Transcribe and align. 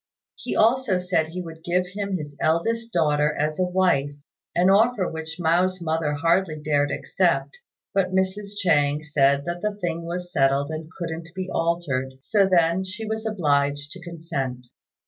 He 0.35 0.55
also 0.55 0.97
said 0.97 1.27
he 1.27 1.43
would 1.43 1.63
give 1.63 1.85
him 1.89 2.17
his 2.17 2.35
eldest 2.39 2.91
daughter 2.91 3.35
as 3.35 3.59
a 3.59 3.65
wife, 3.67 4.09
an 4.55 4.71
offer 4.71 5.07
which 5.07 5.37
Mao's 5.39 5.79
mother 5.79 6.13
hardly 6.15 6.59
dared 6.59 6.89
accept; 6.89 7.59
but 7.93 8.11
Mrs. 8.11 8.57
Chang 8.57 9.03
said 9.03 9.45
that 9.45 9.61
the 9.61 9.75
thing 9.75 10.05
was 10.07 10.33
settled 10.33 10.71
and 10.71 10.89
couldn't 10.97 11.27
be 11.35 11.51
altered, 11.51 12.13
so 12.19 12.49
then 12.51 12.83
she 12.83 13.05
was 13.05 13.27
obliged 13.27 13.91
to 13.91 14.01
consent. 14.01 14.65